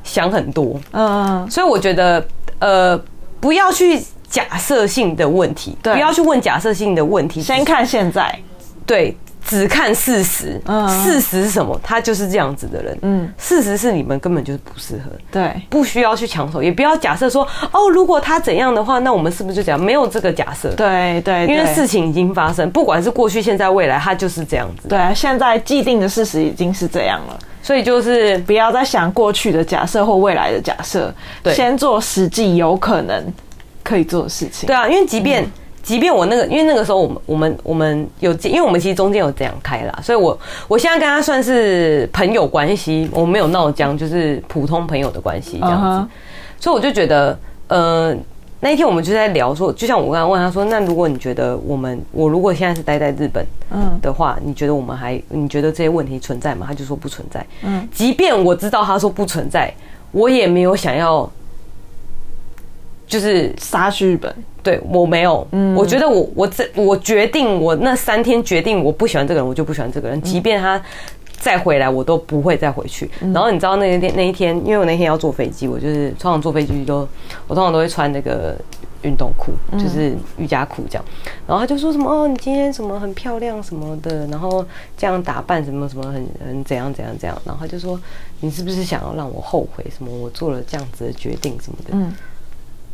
[0.02, 0.80] 想很多。
[0.92, 2.26] 嗯，所以我觉得，
[2.60, 2.98] 呃，
[3.40, 8.38] 不要去假设性的问题，不要去问假设性的问题，先看现在，
[8.86, 9.14] 对。
[9.50, 11.78] 只看事实，嗯，事实是什么？
[11.82, 19.80] 他就是这样子的人，嗯，事实是你们根本就是不适合，对，不需要去抢手，也不要假设说，哦，如果他怎样的话，那我们是不是就这样？
[19.82, 33.20] 没有这个假设，对对，因为事情已经发生，不管是过去、现在、未来，他就是这样子，对，啊现在既定的事实已经是这样了，所以就是不要再想过去的假设或未来的假设，对，先做实际有可能
[33.82, 35.44] 可以做的事情，对啊，因为即便。
[35.90, 46.08] 即便我那个，因为那个时候我们我们我们有，因为我们其实中间有这样开啦，所以我我现在跟他算是朋友关系，我们没有闹僵，就是普通朋友的关系这样子。
[46.60, 48.14] 所以我就觉得，呃，
[48.60, 56.66] 那一天我们就在聊说，就像我刚刚问他说，那如果你觉得我们我如果现在是待在日本，嗯的话，你觉得我们还你觉得这些问题存在吗？
[56.68, 57.44] 他就说不存在。
[57.64, 59.74] 嗯，即便我知道他说不存在，
[60.12, 61.28] 我也没有想要。
[63.10, 70.80] 就是杀去日本，对我没有，嗯，我觉得我我这我决定我那三天决定我不喜欢这个人，我就不喜欢这个人，即便他
[71.40, 73.10] 再回来，我都不会再回去。
[73.18, 77.06] 然后你知道那一天那一天，因为我那天要坐飞机，我就是通常坐飞机都
[77.48, 78.54] 我通常都会穿那个
[79.02, 81.04] 运动裤，就是瑜伽裤这样。
[81.48, 84.64] 然后他就说什么哦，你今天什么很漂亮什么的，然后
[84.96, 87.36] 这样打扮什么什么很很怎样怎样怎样。
[87.44, 88.00] 然后他就说
[88.38, 90.16] 你是不是想要让我后悔什么？
[90.16, 92.14] 我做了这样子的决定什么的，嗯。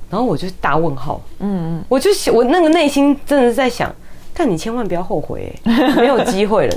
[0.08, 3.92] 然后我就大问号，嗯嗯，我就我那个内心真的是在想，
[4.32, 5.52] 但你千万不要后悔，
[5.96, 6.76] 没有机会了，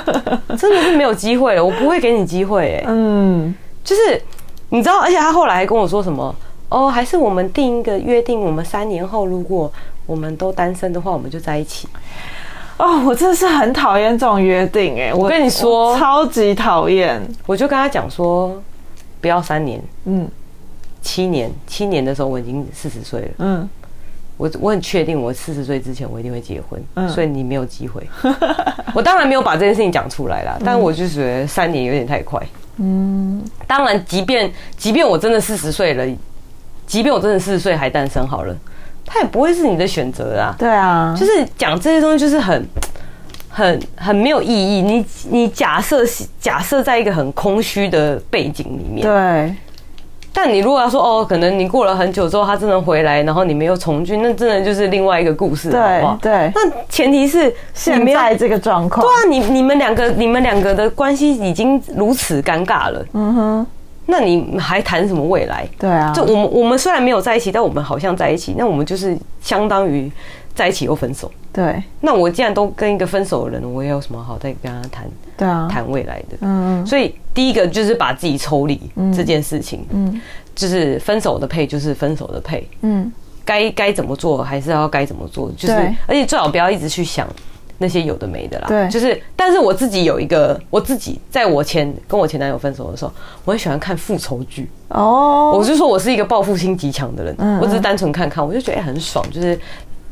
[0.56, 3.54] 真的是没有机会了，我不会给你机会，哎，嗯，
[3.84, 4.22] 就是
[4.70, 6.34] 你知道，而且他后来还跟我说什么，
[6.70, 9.70] 哦，还是我们定一个约定，我们三年后如果
[10.06, 11.86] 我们都单身的话，我们就在一起。
[12.78, 18.60] 哦，我真的是很讨厌这种约定，哎，我跟你说，超级讨厌，我就跟他讲说，
[19.20, 20.26] 不要三年，嗯。
[21.02, 23.28] 七年，七年的时候我已经四十岁了。
[23.38, 23.68] 嗯，
[24.36, 26.82] 我我很确定，我四十岁之前我一定会结婚。
[26.94, 28.02] 嗯，所以你没有机会。
[28.94, 32.40] 我当然没有把这件事情讲出来啦，但我就觉得三年有点太快。
[32.76, 36.06] 嗯，当然，即便即便我真的四十岁了，
[36.86, 38.56] 即便我真的四十岁还单身好了，
[39.04, 40.54] 他也不会是你的选择啊。
[40.58, 42.66] 对啊，就是讲这些东西就是很
[43.48, 44.80] 很很没有意义。
[44.80, 46.02] 你你假设
[46.40, 49.54] 假设在一个很空虚的背景里面，对。
[50.34, 56.18] 但你如果要说哦，可能你过了很久之后他真的回来，然后你们又重聚，那真的就是另外一个故事，对好不好？
[56.22, 56.50] 对。
[56.54, 59.06] 那前提是现在这个状况。
[59.06, 63.04] 对啊，你你们两个你们两个的关系已经如此尴尬了。
[63.12, 63.66] 嗯哼。
[64.06, 65.68] 那你还谈什么未来？
[65.78, 66.12] 对啊。
[66.14, 68.54] 就我们我们虽然没有在一起，但我们好像在一起。
[68.56, 70.10] 那我们就是相当于
[70.54, 71.30] 在一起又分手。
[71.52, 71.82] 对。
[72.00, 75.04] 那我既然都跟一个分手的人，我也有什么好再跟他谈？
[75.36, 75.68] 对啊。
[75.70, 76.38] 谈未来的。
[76.40, 76.86] 嗯。
[76.86, 77.14] 所以。
[77.34, 78.80] 第一个就是把自己抽离
[79.14, 80.20] 这件事情，嗯，
[80.54, 83.10] 就是分手的配就是分手的配，嗯，
[83.44, 85.74] 该该怎么做还是要该怎么做，就是
[86.06, 87.26] 而且最好不要一直去想
[87.78, 93.12] 那些有的没的啦，对，就是但是我自己有一个我自己在我前跟我前男友分手的时候，
[93.44, 94.68] 我很喜欢看复仇剧。
[94.88, 99.58] 哦，我就说我是一个报复心极强的人，我只是单纯看看，我就觉得很爽，就是。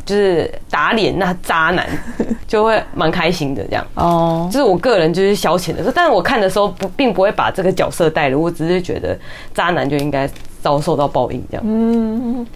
[0.04, 1.86] 就是打脸那渣男，
[2.46, 3.86] 就会蛮开心的这样。
[3.94, 9.18] 哦，就是我个人就是消遣的时候，但是我看的时候不并不会把这个角色带入，我只是觉得
[9.54, 10.28] 渣男就应该
[10.62, 11.64] 遭受到报应这样。
[11.66, 12.46] 嗯，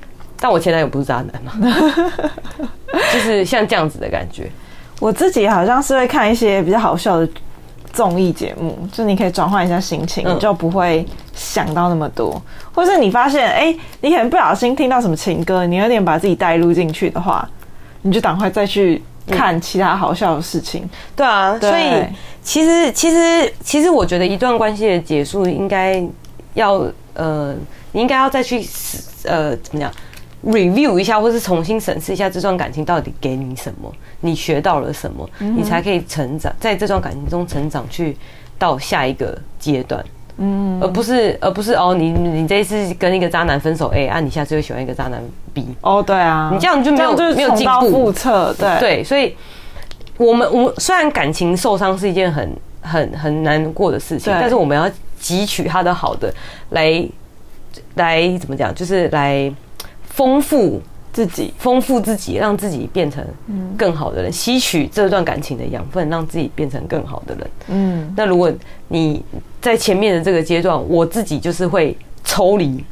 [0.40, 1.52] 但我前男友不是渣男嘛，
[3.12, 4.50] 就是像这样子的感觉。
[5.00, 7.28] 我自己好像是会看一些比较好笑的。
[7.94, 12.40] 综艺节目，就你可以转换一下心情，你就不会想到那么多。
[12.74, 17.48] 或是你发现，哎、欸，你可能不小心听到什么情歌，你有点把自己带入进去的话，
[18.02, 20.82] 你就赶快再去看其他好笑的事情。
[20.82, 22.04] 嗯、对啊，对，所以
[22.42, 26.04] 其实其实其实我觉得一段关系的结束，应该
[26.54, 27.54] 要呃，
[27.92, 28.66] 你应该要再去
[29.24, 29.90] 呃怎么讲
[30.44, 33.90] ？review 一下，或是重新审视一下这段感情到底给你什么，
[34.24, 38.16] 你学到了什么，你才可以成长，在这段感情中成长，去
[38.58, 40.04] 到下一个阶段，
[40.38, 48.80] 嗯，而不是而不是哦，你你这一次跟一个渣男分手，A，啊，你下次又喜欢一个渣男 B，哦，对啊，你这样就没有没有进步，复测，对。
[48.80, 49.36] 对，所以
[50.16, 56.32] 我们我们虽然感情受伤是一件很很很难过的事情，但是我们要汲取他的好的
[56.70, 57.06] 来
[57.96, 59.52] 来怎么讲，就是来。
[60.06, 60.80] 丰富
[61.14, 63.24] 自己，丰富自己，让自己变成
[63.78, 67.50] 更好的人，吸取这段感情的养分，让自己变成更好的人。
[67.68, 68.52] 嗯，那如果
[68.88, 69.24] 你
[69.62, 71.96] 在前面的这个阶段，我自己就是会。
[72.26, 72.82] 抽离，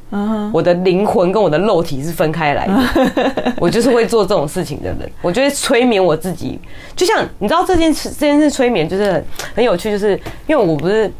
[0.52, 3.54] 我的灵魂跟我的肉体是分开来的。
[3.58, 5.10] 我就是会做这种事情的人。
[5.22, 6.60] 我觉得催眠我自己，
[6.94, 11.10] 就像你知道这件事，这件事催眠就是很很有趣，就是因为我不是，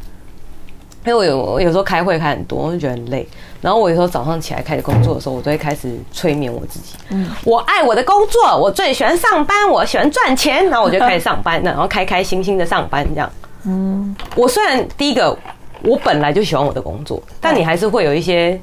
[1.05, 3.27] 因为我有我有时候开会开很多，我就觉得很累。
[3.61, 6.95] 然后我有时候早上起来开始工作的时候，我都会开始催眠我自己。
[7.11, 13.31] 嗯，我爱我的工作，我最喜欢上班，我喜欢赚钱，然后我就开始上班， 然后开开心心的上班这样。
[13.65, 15.37] 嗯，我虽然第一个。
[15.85, 18.57] 我本来就喜欢我的工作，但你还是会有一些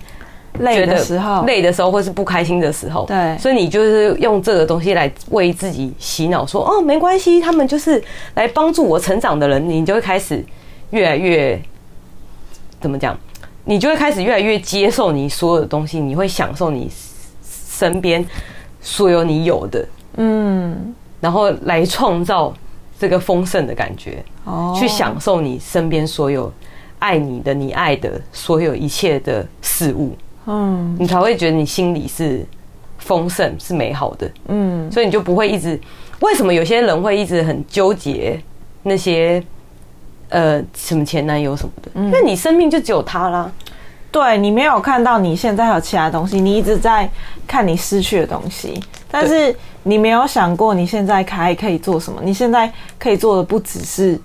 [0.60, 3.06] 累的时候，累的时候或是不开心的时候。
[3.08, 8.02] 对，所以你就是用这个东西来为自己洗脑，说哦，没关系，他们就是
[8.36, 10.42] 来帮助我成长的人，你就会开始
[10.92, 11.62] 越来越
[12.80, 13.18] 怎么讲？
[13.66, 16.90] 你就会开始越来越接受你所有的东西，你会享受你
[17.44, 18.26] 身边
[18.82, 19.88] 所有你有的，
[20.18, 22.54] 嗯，然后来创造
[23.00, 26.52] 这个丰盛的感觉，哦，去享受你身边所有。
[27.00, 30.14] 爱你的，你爱的所有一切的事物，
[30.48, 32.46] 嗯，你才会觉得你心里是
[32.98, 35.80] 丰盛、是美好的，嗯，所以你就不会一直。
[36.20, 38.38] 为什么有些人会一直很纠结
[38.84, 39.42] 那些
[40.30, 41.92] 呃什么前男友什么的？
[41.96, 43.52] 因为你生命就只有他啦。
[44.12, 47.08] 对，你没有看到你现在还有其他东西，你一直在
[47.46, 52.20] 看你失去的东西，但是你没有想过你现在还可以做什么？
[52.24, 54.20] 你现在可以做的不只是。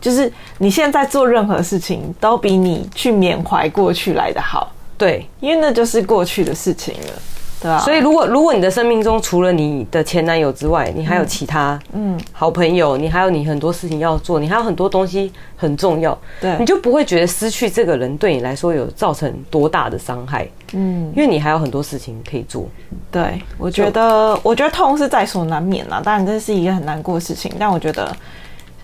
[0.00, 4.72] 就是你现在做任何事情，都比你去缅怀过去来的好。
[4.96, 7.12] 对，因为那就是过去的事情了，
[7.60, 7.78] 对啊？
[7.80, 20.48] 所以，如果如果你的生命中除了你的前男友之外，你还有其他嗯好朋友，你还有你很多事情要做，你还有很多东西很重要，对，你就不会觉得失去这个人对你来说有造成多大的伤害。
[20.72, 22.68] 嗯，因为你还有很多事情可以做。
[23.10, 28.14] 对，我觉得，我觉得痛是在所难免啦，当然这是一个很难过的事情，但我觉得。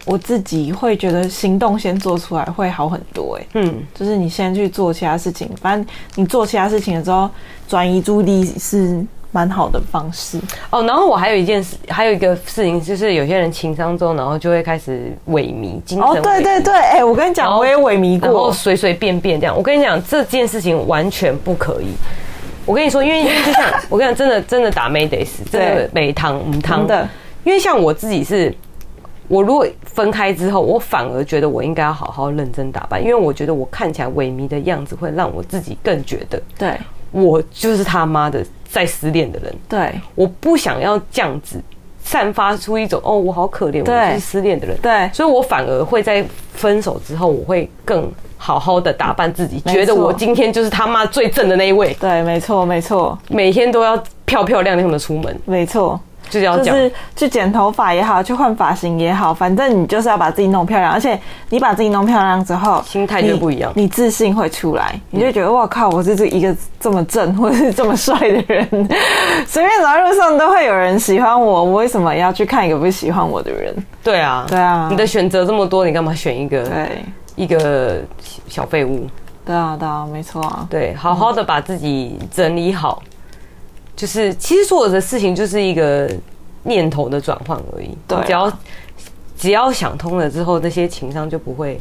[0.06, 7.28] 我自己会觉得行动先做出来会好很多，哎，嗯，就是你先去做其他事情，反正你做其他事情的时候，
[7.66, 10.40] 转移注意力是蛮好的方式。
[10.70, 16.18] 哦，然后我还有一件事，还有一个事情，就是有些人情商中，然后就会开始萎靡，精神萎靡。
[16.18, 19.56] 哦，对对对，哎，我跟你讲，我也萎靡过，然后随随便便这样。
[19.56, 21.88] 我跟你讲，这件事情完全不可以。
[22.64, 27.08] 我跟你说，因为就像 我跟你讲，真的真的打没得死，真的没汤母汤的。
[27.42, 28.54] 因为像我自己是。
[29.28, 36.78] 我如果分开之后，我反而觉得我应该要好好认真打扮，因为我觉得我看起来萎靡的样子会让我自己更觉得，对，
[37.10, 39.54] 我就是他妈的在失恋的人。
[39.68, 41.60] 对，我不想要这样子
[42.02, 44.76] 散发出一种哦，我好可怜，我是失恋的人。
[44.80, 51.92] 对，所以我反而会在分手之后，我会更好好的打扮自己，觉得我今天就是他妈最正的那一位。
[52.00, 55.36] 对，没错，没错，每天都要漂漂亮亮的出门。
[55.44, 55.98] 没错。
[56.28, 60.92] 就是要就是去剪头发也好，去换发型也好，反正你就是要把自己弄漂亮。
[60.92, 61.18] 而且
[61.50, 68.68] 你把自己弄漂亮之后，心态就不一样，你自信会出来，你就觉得哇靠，我是这一个这么正或者是这么帅的人，
[69.46, 73.74] 随便走在路上都会有人喜欢我，我为什么要去看一个不喜欢我的人？
[74.02, 76.64] 对啊，对啊，你的选择这么多，你干嘛选一个？
[76.64, 77.04] 对，
[77.36, 78.00] 一个
[78.48, 79.06] 小废物。
[79.44, 80.66] 对啊，对啊，没错啊。
[80.68, 83.00] 对，好好的把自己整理好。
[83.96, 86.06] 就是，其实所有的事情就是一个
[86.64, 87.96] 念头的转换而已。
[88.06, 88.52] 对，只要
[89.38, 91.80] 只要想通了之后，那些情商就不会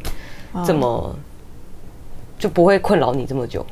[0.65, 1.13] 这么
[2.39, 3.65] 就不会困扰你这么久。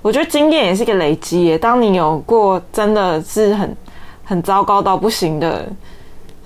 [0.00, 1.58] 我觉得经验也是一个累积耶。
[1.58, 3.76] 当你有过真的是很
[4.22, 5.66] 很糟糕到不行的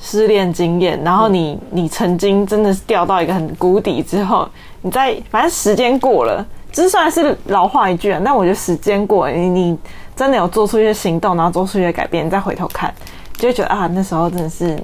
[0.00, 4.48] 失恋经验，然后你你曾经真的是掉到一个很谷底之后，
[4.80, 8.22] 你在反正时间过了，这算是老话一句啊。
[8.24, 9.78] 但我觉得时间过了，你你。
[10.18, 12.92] 真的有做出一些行动，然后做出一些改变，你再回头看，
[13.36, 14.76] 就会觉得啊，那时候真的是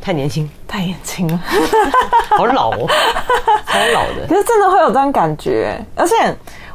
[0.00, 1.40] 太年轻， 太年轻了，
[2.36, 2.88] 好老哦，
[3.64, 4.26] 好老的。
[4.28, 6.14] 可是真的会有这种感觉，而且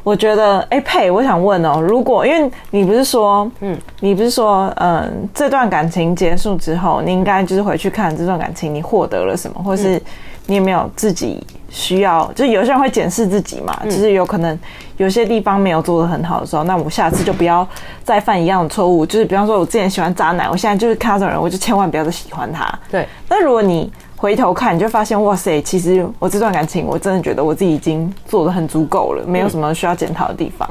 [0.03, 10.01] 我觉得，哎、欸，佩，我想问哦，如果因为你不是说，嗯，你不是说，嗯，这段感情结束之后，你应该就是回去看这段感情，你获得了什么，或是
[10.47, 11.45] 你有没有自己。
[11.69, 14.57] 需要，就有些人会检视自己嘛，就是有可能
[14.95, 17.67] 有些地方没有做的很好的时候，那我下次就不要
[18.05, 19.05] 再犯一样的错误。
[19.05, 22.67] 就是比方说，我之前喜欢渣男，我现在就是看到这种人，我就千万不要再喜欢他。
[22.89, 23.05] 对。
[23.27, 30.67] 那如果你回头看，你就发现，哇塞，其实我这段感情，我真的觉得我自己已经做的很足够了，没有什么需要检讨的地方。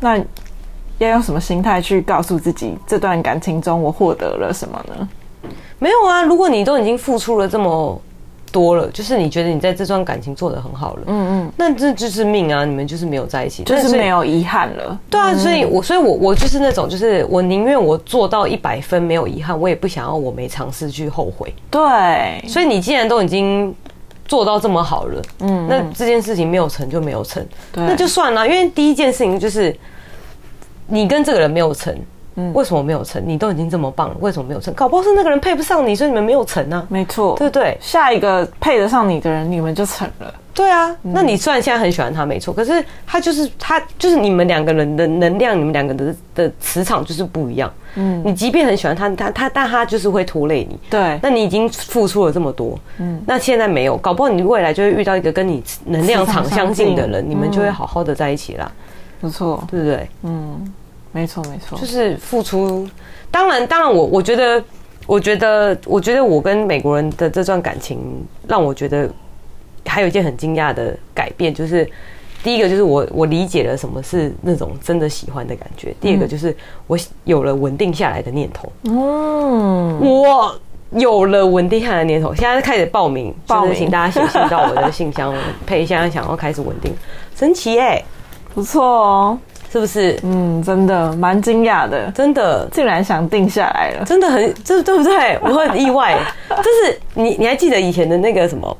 [0.00, 0.18] 那
[0.98, 5.08] 要用什么心态去告诉自己，这段感情中我获得了什么呢？
[5.78, 7.98] 没有啊，如果你都已经付出了这么。
[8.54, 14.96] 多了，就是你觉得你在这段感情做的很好了，嗯嗯，那这就是命啊，你们就是没有在一起，就是没有遗憾了。
[15.10, 21.52] 对啊，所以我所以我我就是那种，就是我宁愿我做到一百分没有遗憾，我也不想要我没尝试去后悔。
[21.68, 23.74] 对，所以你既然都已经
[24.24, 29.76] 做到这么好了，嗯，那这件事情没有成就没有成，对，那就算了，因为第一件事情就是
[30.86, 31.92] 你跟这个人没有成。
[32.36, 33.22] 嗯，为什么没有成？
[33.26, 34.72] 你都已经这么棒了，为什么没有成？
[34.74, 36.86] 搞不好是那个人配不上你，所以你们没有成呢、啊。
[36.88, 37.76] 没错，对不对？
[37.80, 40.34] 下一个配得上你的人，你们就成了。
[40.52, 47.72] 对啊，那你虽然现在很喜欢他，没错，可是他就是他就是你们两个人的能量，你们两个的的磁场就是不一样。
[47.96, 50.78] 嗯，你即便很喜欢他，他他但他就是会拖累你。
[50.88, 58.70] 对，那你已经付出了这么多，嗯，那现在没有，搞不好你未来就会遇到一个跟你能量场相近的人，你们就会好好的在一起啦。
[59.20, 60.08] 不错，对不对？
[60.22, 60.72] 嗯。
[61.14, 62.86] 没错，没错，就是付出。
[63.30, 64.62] 当然，当然我，我我觉得，
[65.06, 67.98] 我觉得，我觉得我跟美国人的这段感情，
[68.48, 69.08] 让我觉得
[69.86, 71.88] 还有一件很惊讶的改变，就是
[72.42, 75.94] 第一个就是我我理解了什么是那种真的喜欢的感觉。
[76.00, 76.54] 第二个就是
[76.88, 78.72] 我有了稳定下来的念头。
[78.82, 80.60] 嗯，我
[80.90, 85.32] 有了稳定下来的念头，现在开始报名，报名，请大家写信到我的信箱，
[85.64, 86.92] 配一下想要开始稳定，
[87.36, 88.02] 神奇哎，
[88.52, 89.38] 不错哦。
[89.74, 90.16] 是不是？
[90.22, 95.36] 嗯，真的蛮惊讶的，真的竟然想定下来了，真的很，这对不对？
[95.42, 96.16] 我很意外。
[96.48, 98.76] 就是你，你还记得以前的那个什么，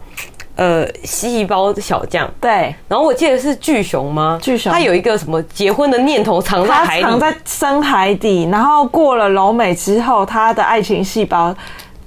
[0.54, 2.32] 呃，细胞小将？
[2.40, 2.72] 对。
[2.86, 4.38] 然后我记得是巨熊吗？
[4.40, 8.48] 巨熊，他有一个什么结婚的念头藏在海底，藏在深海底。
[8.52, 11.52] 然后过了柔美之后，他的爱情细胞。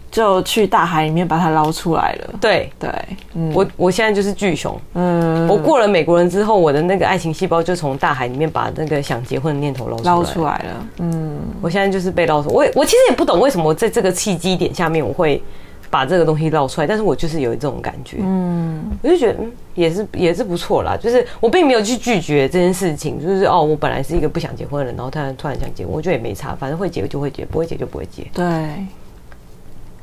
[0.10, 2.34] 就去大海里面把它捞出来了。
[2.40, 2.90] 对对，
[3.36, 4.80] 嗯，我我现在就是巨熊。
[4.94, 10.88] 嗯，我过了美国人之后，我的那个爱情细胞就从大海里面把那个想结婚的念头捞出来捞出来了。
[11.00, 12.56] 嗯，我现在就是被捞出来。
[12.56, 15.42] 我我其实也不懂为什么在这个契机点下面我会
[15.90, 18.18] 把这个东西捞出来，但是我就是有这种感觉。
[18.22, 20.98] 嗯，我就觉得嗯也是也是不错啦。
[21.00, 28.26] 就是我并没有去拒绝这件事情，就是哦，我本来是一个不想结婚的人，然后突然突然想结婚，我觉得也没差，反正会结就会结，不会结就不会结。
[28.34, 28.46] 对。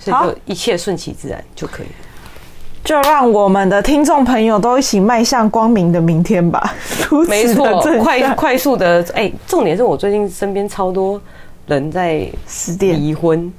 [0.05, 1.93] 所以就一切顺其自然就可以了，
[2.85, 6.75] 就让我们的听众朋友都一起迈向光明的明天吧。
[7.27, 11.21] 没错，快快速的哎、欸，重点是我最近身边超多
[11.67, 13.53] 人在失恋、离婚、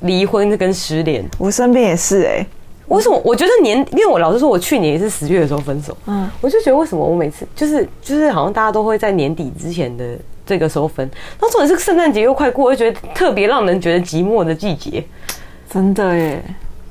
[0.00, 1.24] 离婚跟失恋。
[1.38, 2.46] 我身边也是哎、欸，
[2.88, 3.20] 为什么？
[3.24, 5.96] 我觉得年，因为我老实说，我去年也是十月的时候分手。
[6.06, 10.04] 嗯，我就觉得为什么我每次就是就是好像大家都会在年底之前的。
[10.50, 11.08] 这个时候分，
[11.40, 15.04] 那重点是圣诞节又快过，我就觉得特别让人觉得寂寞的季节，
[15.72, 16.42] 真的耶。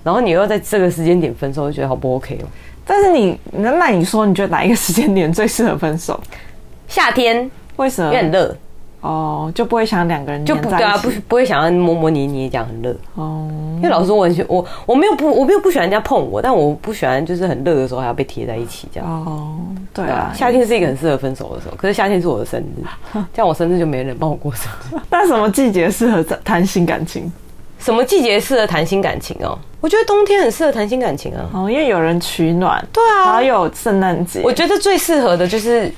[0.02, 2.48] 然后你又要在这个时间点分手，我就觉得好不 OK 哦。
[2.86, 6.18] 但是你那那你说，你觉得哪一个时间点最适合分手？
[6.88, 7.52] 夏天？
[7.76, 8.14] 为什么？
[8.14, 8.56] 因为很热。
[9.02, 13.48] 哦，就不会想两个人就不对啊，不不会想要摸摸捏捏这样很热哦。
[13.78, 19.58] 因为老实说，我我我没有不我没有不喜欢人家碰我，但我不喜欢就是很热的时候还要被贴在一起这样哦。
[19.94, 22.84] 对啊，夏天是一个很适合分手的时候，可是夏天是我的生日，
[23.34, 25.02] 这样我生日就没人帮我过生日。
[25.10, 27.32] 那什么季节适合谈新感情？
[27.80, 29.58] 什么季节适合谈新感情哦？
[29.80, 31.50] 我觉得冬天很适合谈新感情啊。
[31.54, 32.86] 哦，因为有人取暖。
[32.92, 34.42] 对啊，还有圣诞节。
[34.44, 35.90] 我觉得最适合的就是。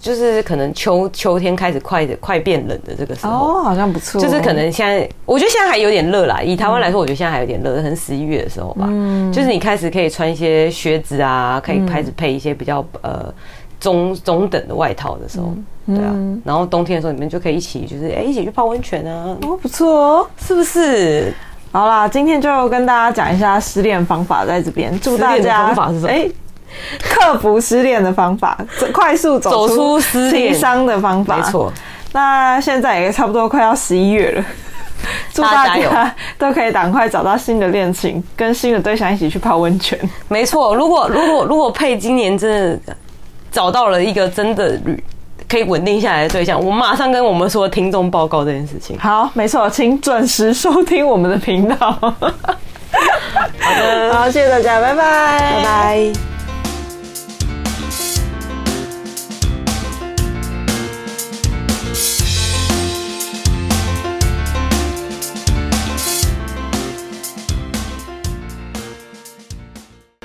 [0.00, 4.20] 就是可能秋秋天开始快快变冷的这个时候哦，好像不错。
[4.20, 6.40] 就是可能现在，我觉得现在还有点热啦。
[6.40, 8.86] 以台湾来说，我觉得现在还有点热，可能十一月的时候吧。
[8.88, 13.32] 嗯，就是你开始可以穿一些靴子啊，可以开始配一些比较呃
[13.80, 15.52] 中中等的外套的时候，
[15.86, 16.14] 对啊。
[16.44, 19.36] 然后冬天的时候，你们就可以一起就是哎一起去泡温泉啊。
[19.42, 21.34] 哦，不错哦，是不是？
[21.72, 26.08] 好啦，今天就跟大家讲一下失恋方法，在这边祝大家方法是什么？
[26.08, 26.28] 哎。
[27.02, 28.58] 克服失恋的方法，
[28.92, 31.72] 快速走出情伤的方法，没错。
[32.12, 34.44] 那现在也差不多快要十一月了，
[35.32, 39.98] 祝大家都可以赶快找到新的恋情，跟新的对象一起去泡温泉。
[40.28, 42.50] 没错，如果如果如果佩今年真
[42.84, 42.94] 的
[43.52, 44.80] 找到了一个真的
[45.48, 48.98] 可以稳定下来的对象，我马上跟我们说听众报告这件事情。
[48.98, 51.76] 好，没错，请准时收听我们的频道。
[52.00, 52.14] 好
[53.74, 55.02] 的，好，谢谢大家，拜拜，
[55.38, 56.37] 拜拜。